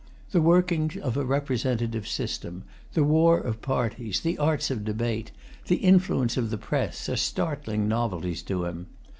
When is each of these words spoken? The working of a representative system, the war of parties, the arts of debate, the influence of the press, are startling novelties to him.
The 0.31 0.41
working 0.41 0.93
of 1.03 1.15
a 1.15 1.23
representative 1.23 2.07
system, 2.07 2.63
the 2.93 3.03
war 3.03 3.37
of 3.37 3.61
parties, 3.61 4.19
the 4.19 4.35
arts 4.39 4.71
of 4.71 4.83
debate, 4.83 5.31
the 5.67 5.75
influence 5.75 6.37
of 6.37 6.49
the 6.49 6.57
press, 6.57 7.07
are 7.07 7.15
startling 7.15 7.87
novelties 7.87 8.41
to 8.41 8.65
him. 8.65 8.87